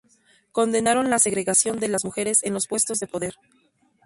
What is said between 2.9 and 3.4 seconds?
de poder.